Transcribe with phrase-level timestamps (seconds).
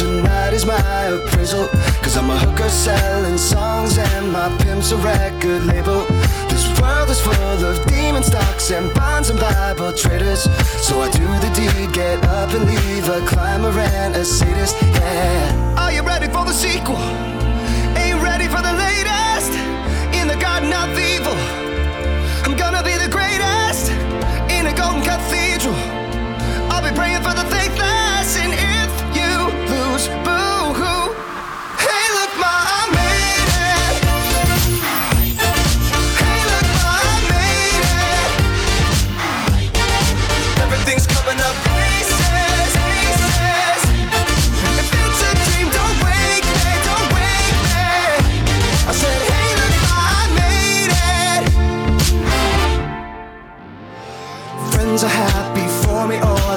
[0.00, 1.68] tonight is my appraisal.
[2.02, 6.06] Cause I'm a hooker selling songs, and my pimp's a record label.
[6.48, 10.42] This world is full of demon stocks and bonds and Bible traders.
[10.86, 14.74] So I do the deed, get up and leave a climber and a sadist.
[14.80, 15.76] Yeah.
[15.76, 17.04] Are you ready for the sequel?
[18.00, 19.52] Ain't ready for the latest
[20.18, 21.38] in the garden of evil.
[22.44, 23.90] I'm gonna be the greatest
[24.56, 25.99] in a golden cathedral.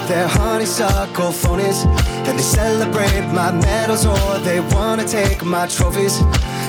[0.04, 1.86] Or they're honeysuckle phonies.
[2.28, 6.16] And they celebrate my medals, or they wanna take my trophies.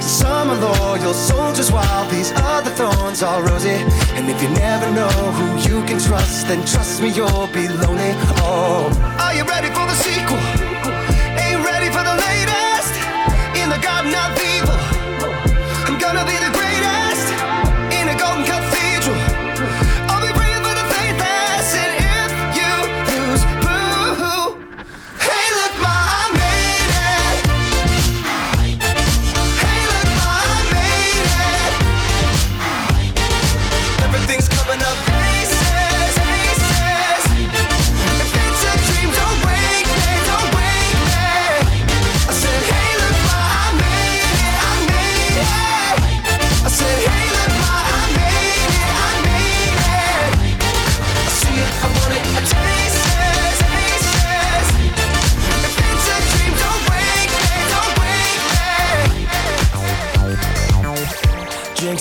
[0.00, 3.78] Some are loyal soldiers, while these other thorns are rosy.
[4.16, 8.12] And if you never know who you can trust, then trust me, you'll be lonely.
[8.42, 9.96] Oh, are you ready for the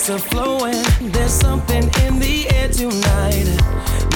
[0.05, 3.47] Drinks are flowing, there's something in the air tonight.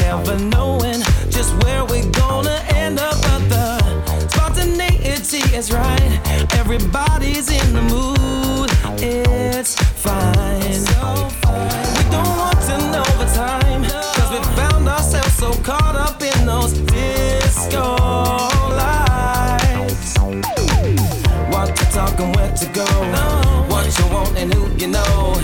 [0.01, 6.19] Never knowing just where we're gonna end up, but the spontaneity is right.
[6.55, 8.69] Everybody's in the mood,
[9.01, 10.59] it's fine.
[10.59, 16.45] We don't want to know the time, cause we found ourselves so caught up in
[16.45, 17.95] those disco
[18.75, 20.17] lights.
[21.49, 22.85] What to talk and where to go.
[23.69, 25.35] What you want and who you know.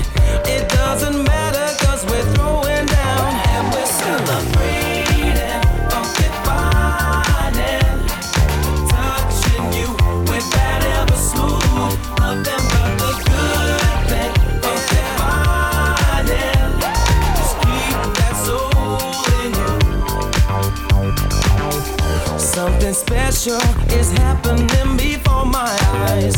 [23.43, 25.77] Something is happening before my
[26.07, 26.33] eyes.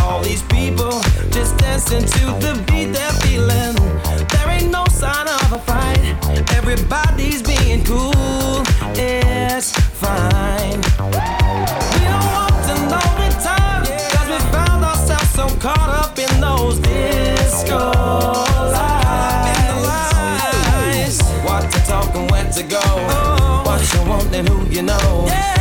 [0.00, 1.00] All these people
[1.30, 3.76] just dancing to the beat they're feeling.
[4.26, 6.00] There ain't no sign of a fight.
[6.56, 8.64] Everybody's being cool.
[8.98, 9.70] It's
[10.02, 10.80] fine.
[10.98, 13.86] We don't want to know the time.
[14.10, 17.92] Cause we found ourselves so caught up in those disco
[19.94, 21.22] lights.
[21.44, 22.82] What to talk and where to go.
[23.64, 25.59] What you want and who you know.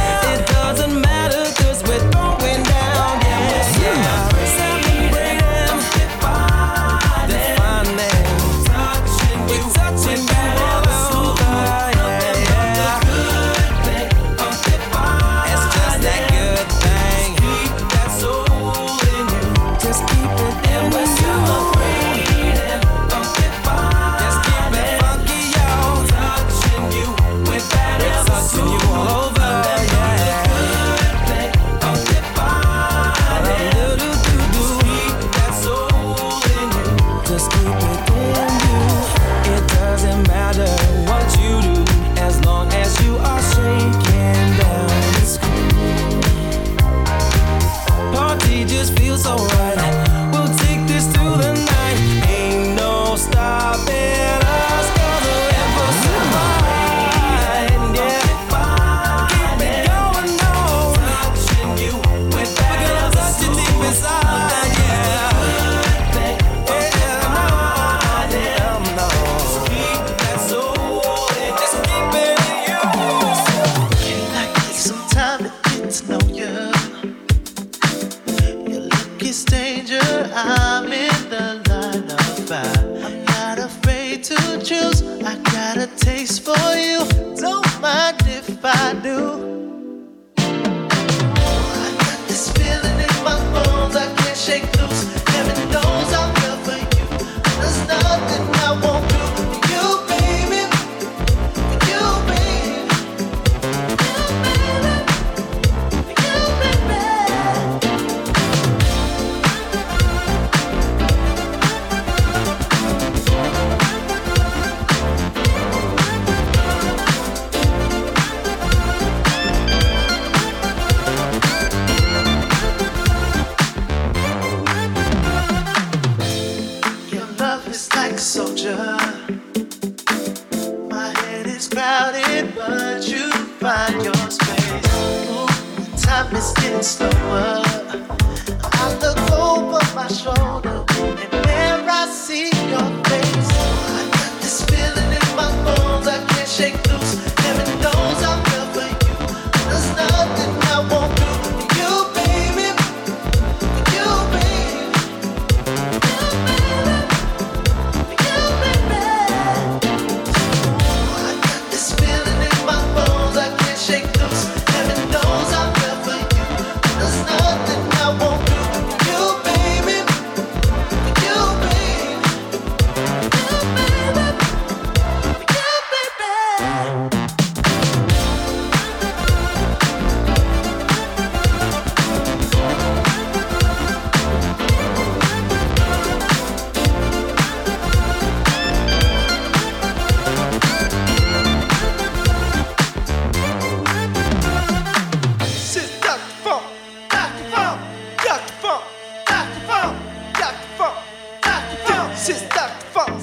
[199.69, 200.65] Dr.
[200.77, 200.97] Funk,
[201.43, 201.77] Dr.
[201.85, 202.17] Funk,
[202.49, 202.87] Dr.
[202.89, 203.21] Funk.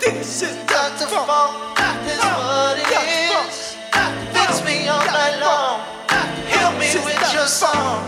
[0.00, 1.06] This shit's Dr.
[1.06, 1.28] Funk.
[1.28, 3.76] What it is.
[4.34, 5.80] Fix me all night long.
[6.50, 8.02] Help me with your song.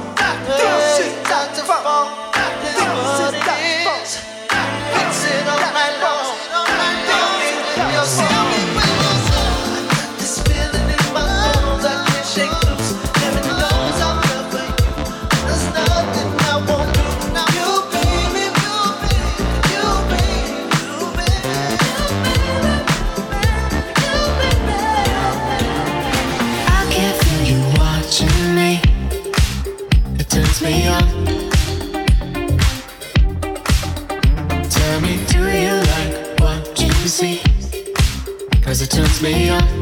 [0.48, 1.62] This Dr.
[1.62, 1.84] Funk.
[2.34, 4.18] What it is.
[4.90, 6.51] Fix it all night long.
[39.22, 39.81] me up.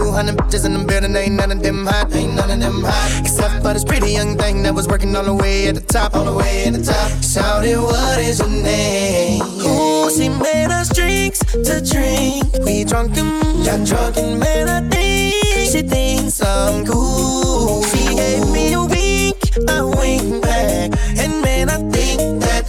[0.00, 2.12] 200 bitches in the building, ain't none of them hot.
[2.14, 3.20] Ain't none of them hot.
[3.20, 6.14] Except for this pretty young thing that was working all the way at the top.
[6.14, 7.10] All the way at the top.
[7.22, 9.42] Shout Shouted, what is your name?
[9.42, 12.44] Ooh, she made us drinks to drink.
[12.64, 15.34] We drunk and got drunk and man, I think
[15.70, 17.82] she thinks I'm cool.
[17.84, 19.36] She gave me a wink,
[19.68, 20.96] I wink back.
[21.20, 22.64] And man, I think that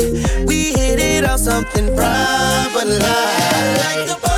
[0.47, 3.85] we hit it on something proper like.
[3.85, 4.30] like the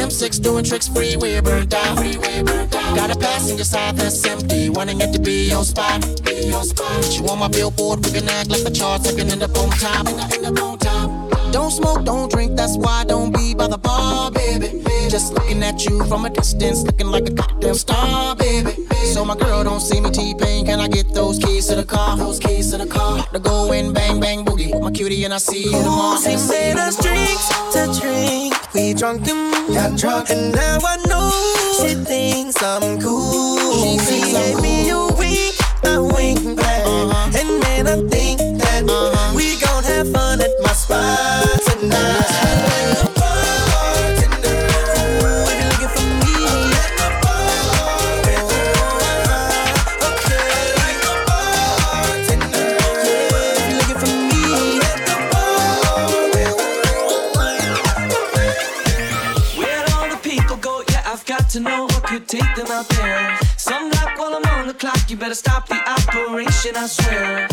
[0.00, 1.98] M6 doing tricks, freeway burnt out.
[1.98, 2.96] Freeway burnt out.
[2.96, 6.00] Got a passenger side that's empty, wanting it to be your spot.
[6.24, 7.04] Be your spot.
[7.04, 9.68] She want my billboard, we can act like the charts, I can end up on
[9.70, 10.06] top.
[10.06, 11.52] Up top.
[11.52, 14.82] Don't smoke, don't drink, that's why I don't be by the bar, baby.
[15.10, 19.36] Just looking at you from a distance, looking like a goddamn star, baby so my
[19.36, 20.66] girl don't see me T-Pain.
[20.66, 22.16] Can I get those keys to the car?
[22.16, 23.24] Those keys to the car.
[23.32, 24.72] The go in bang bang boogie.
[24.72, 26.18] with My cutie and I see you tomorrow.
[26.20, 28.54] She made us drinks to drink.
[28.74, 31.30] We drunk and got drunk, and now I know
[31.82, 33.58] she thinks I'm cool.
[33.82, 34.62] She, she gave cool.
[34.62, 37.38] me a wink, a wink back, uh-huh.
[37.38, 39.34] and man I think that uh-huh.
[39.34, 42.69] we gon' have fun at my spot tonight.
[61.50, 63.38] to know what could take them out there.
[63.56, 67.48] Some Sunblock while I'm on the clock, you better stop the operation, I swear.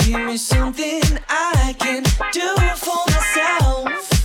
[0.00, 4.24] Give me something I can do for myself.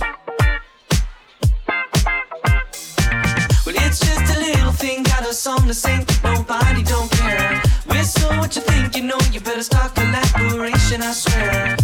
[3.64, 7.62] Well, it's just a little thing, got a song to sing, nobody don't care.
[7.86, 11.76] Whistle what you think, you know, you better start collaboration, I swear.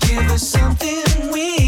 [0.00, 1.65] Give us something we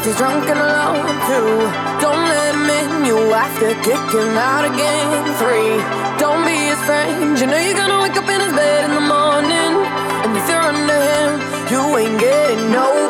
[0.00, 1.60] Cause he's drunk and alone too.
[2.00, 5.28] Don't let him in, you have to kick him out again.
[5.36, 5.76] Three,
[6.18, 7.38] don't be his friend.
[7.38, 9.72] You know you're gonna wake up in his bed in the morning.
[10.24, 11.30] And if you're under him,
[11.70, 13.09] you ain't getting no.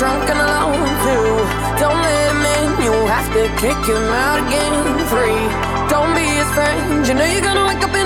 [0.00, 1.28] drunk and alone too.
[1.82, 4.74] Don't let him in, you'll have to kick him out again.
[5.12, 5.42] Free,
[5.92, 7.06] don't be his friend.
[7.06, 7.94] You know you're gonna wake up.
[7.94, 7.99] in.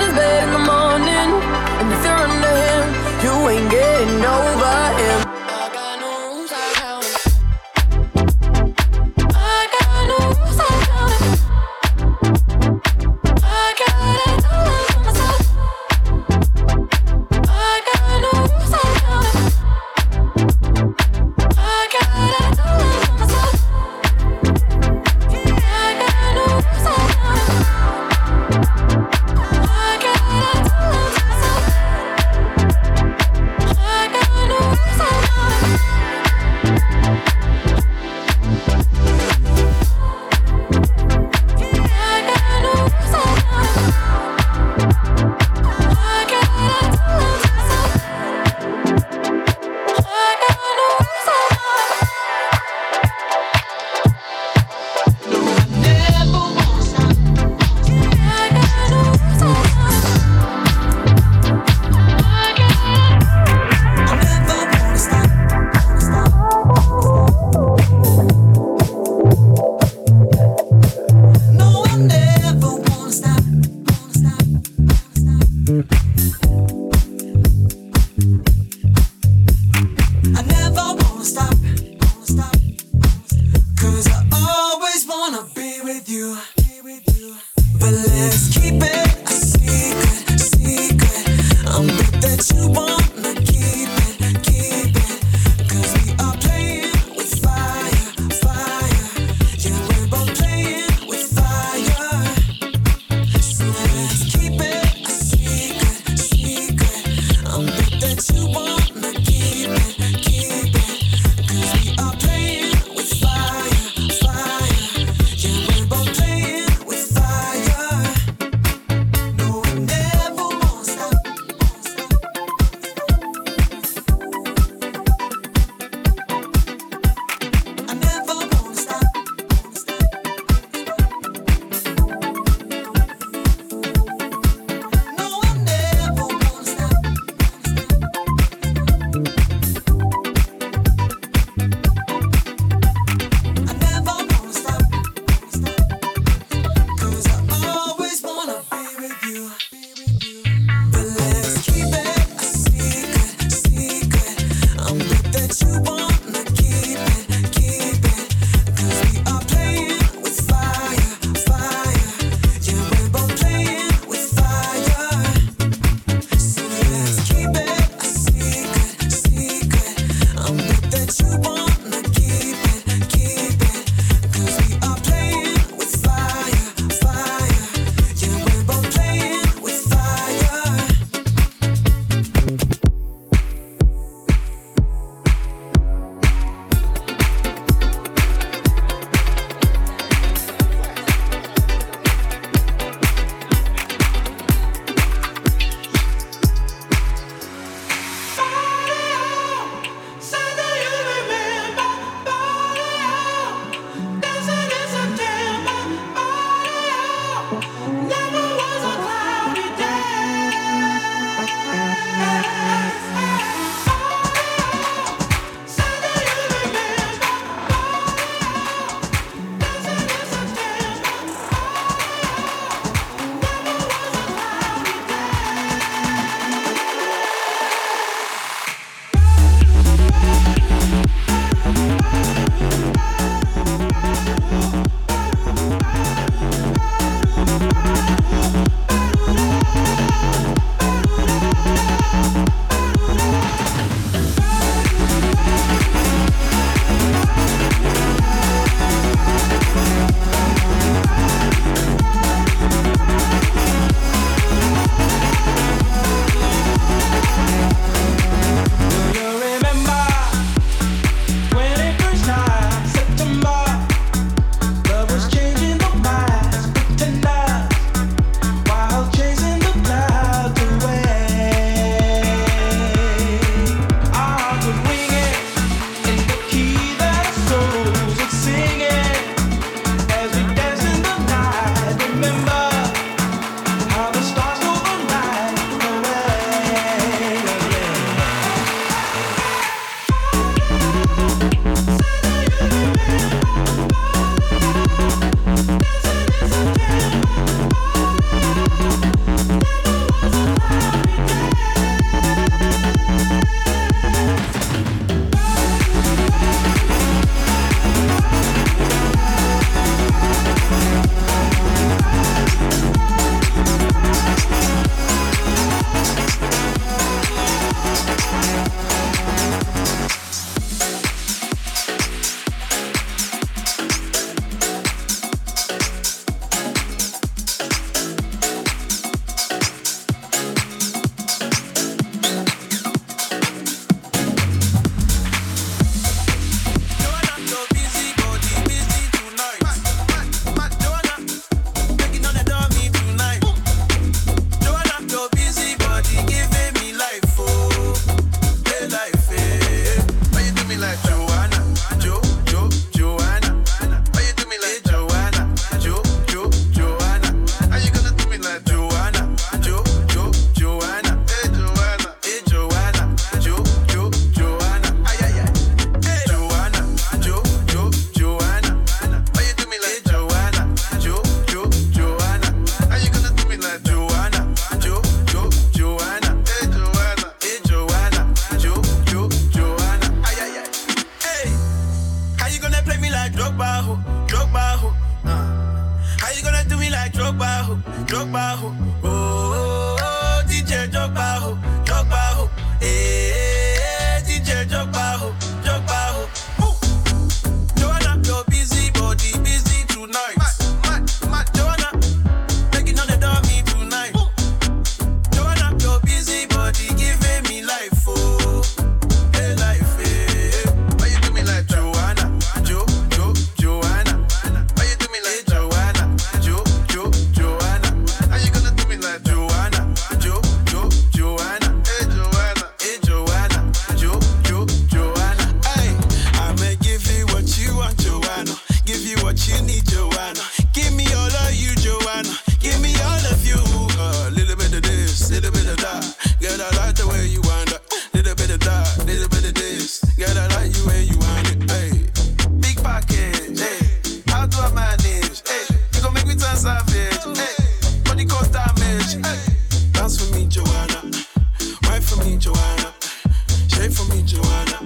[453.95, 454.79] for me, Joanna.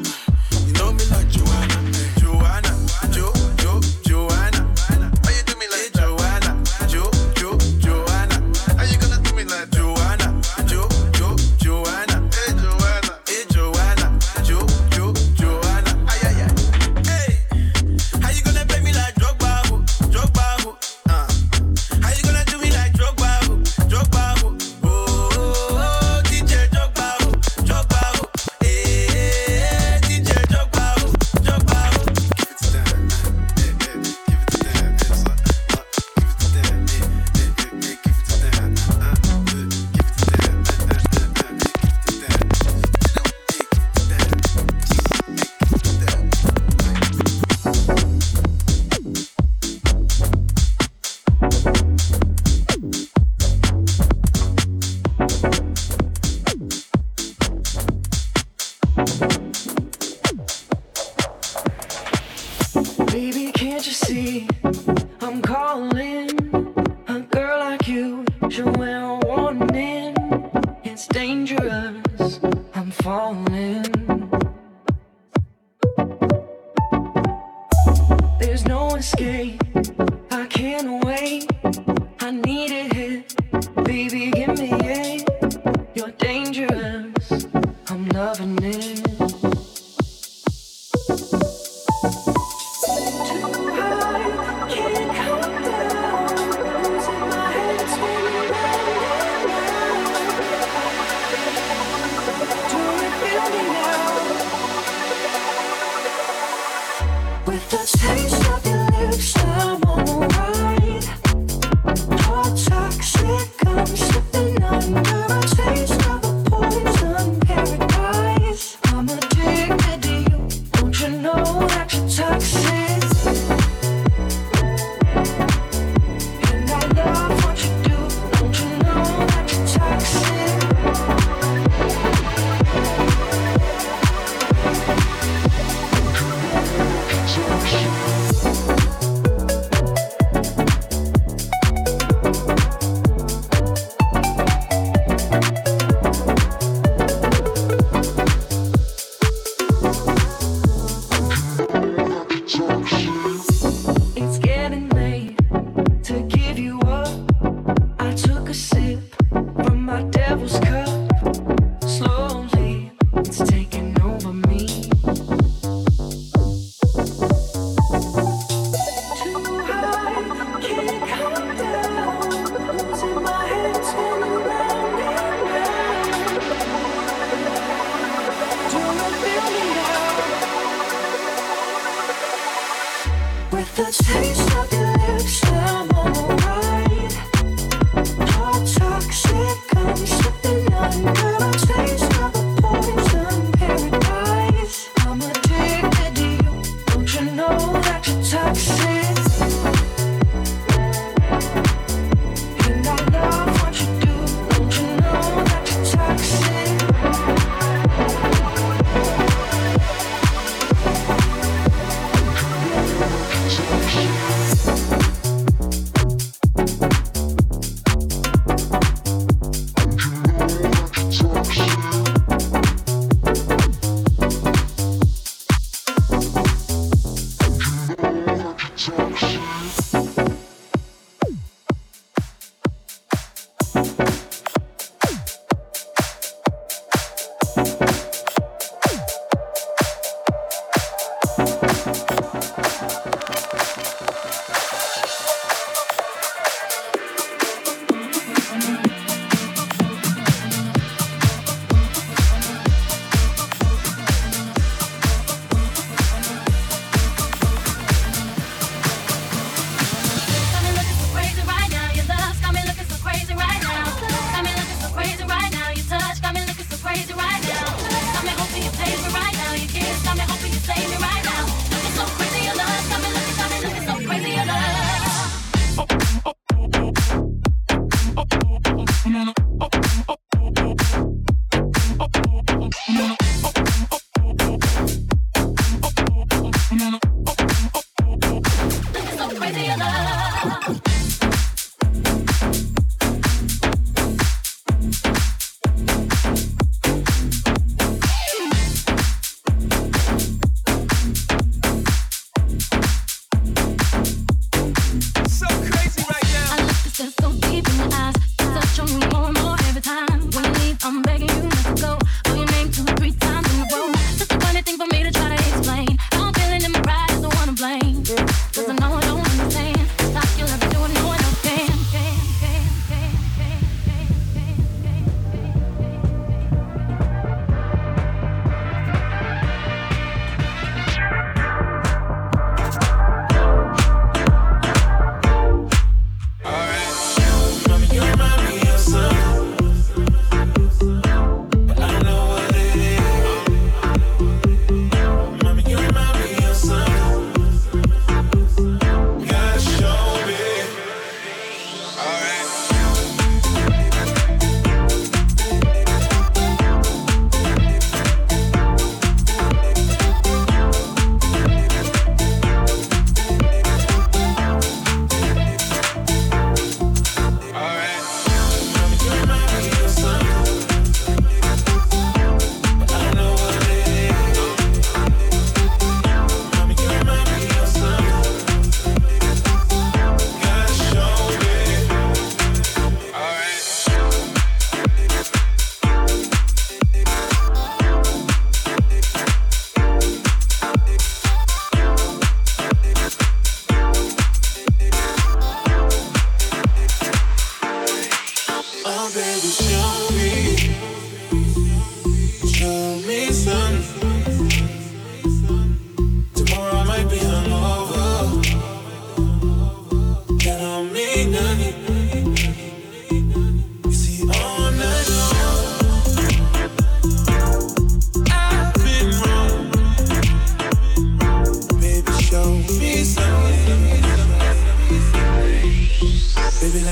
[0.65, 2.08] You know me like Joanna.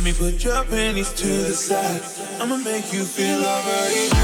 [0.08, 2.02] me put your panties to the side.
[2.42, 4.18] I'ma make you feel alright.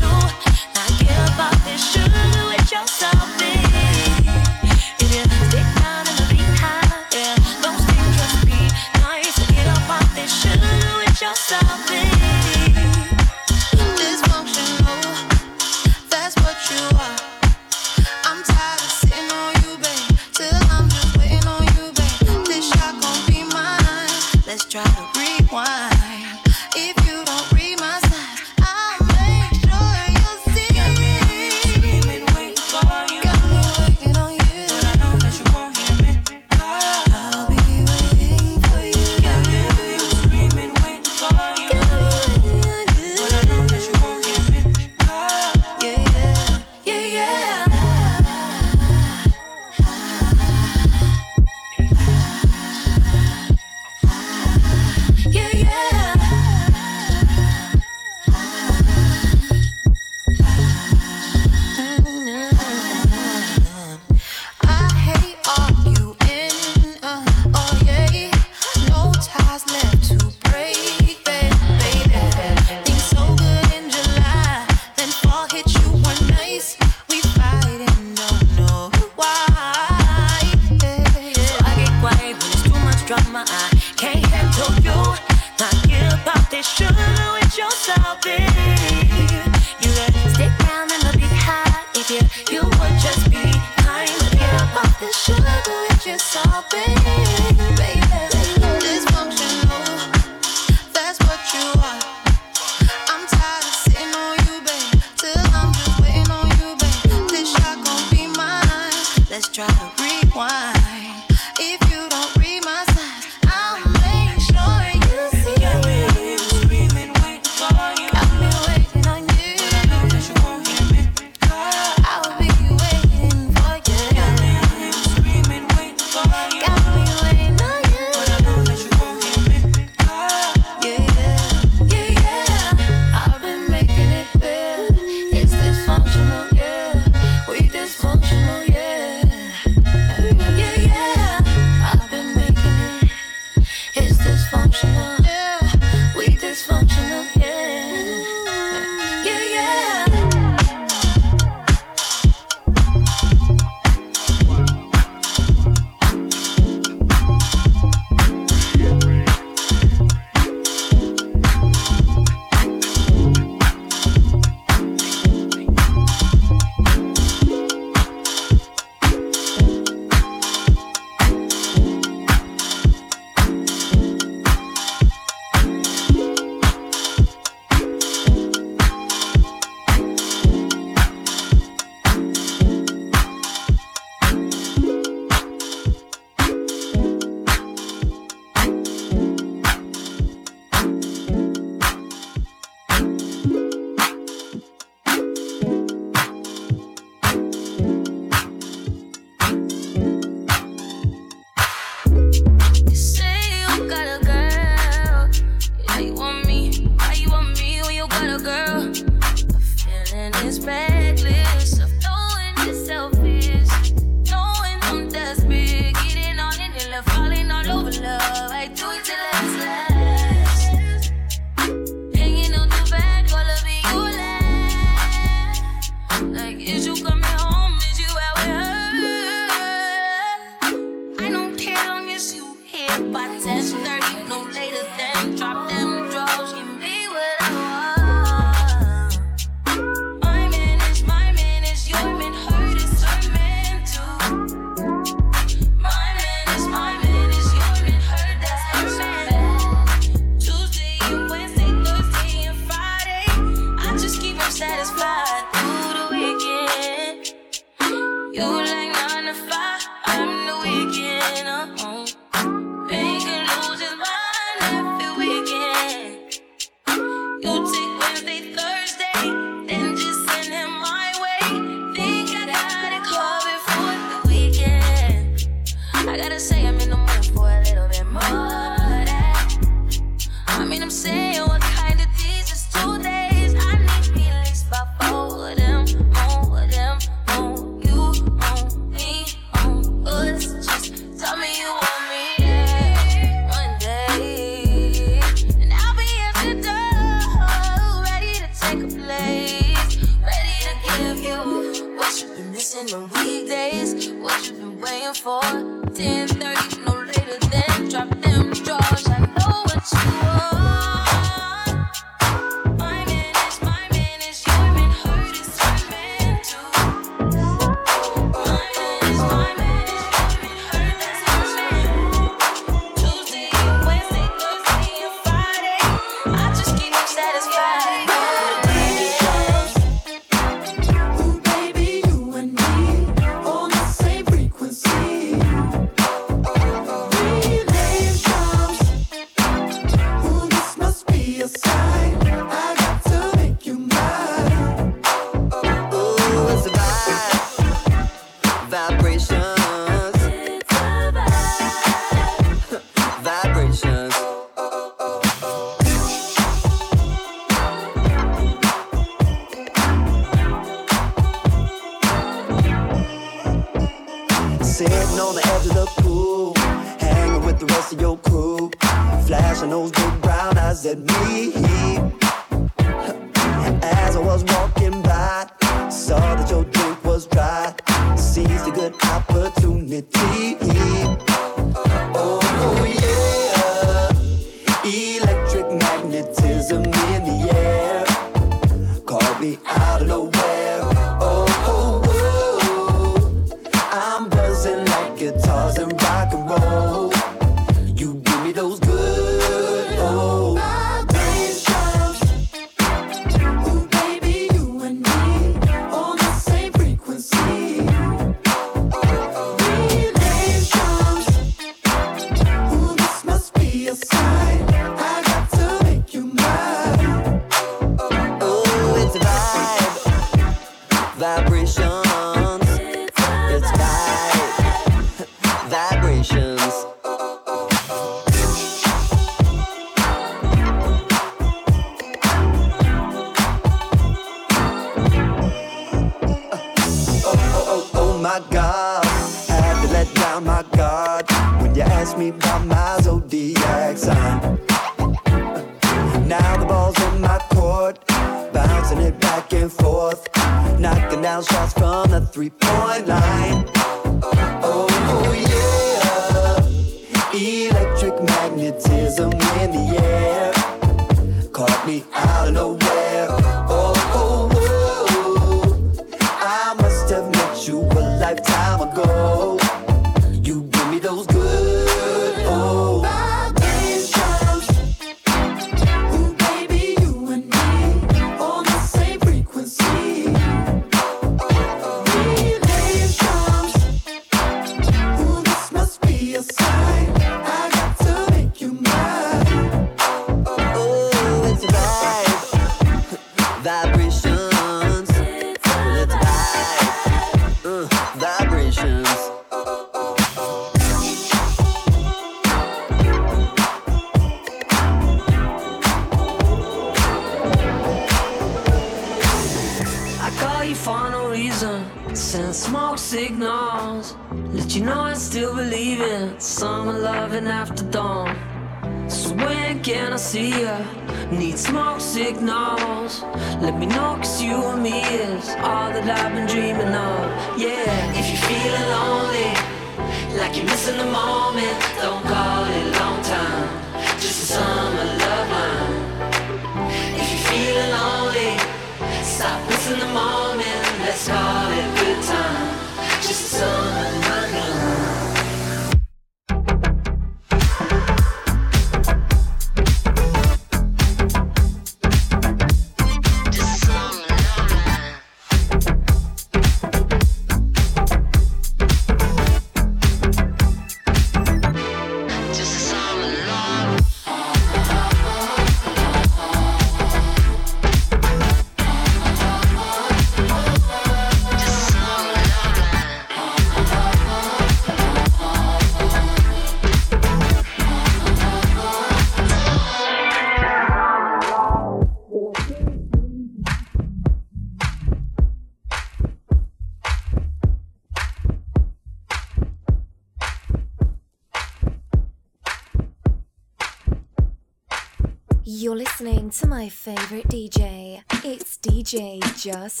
[599.60, 600.00] Just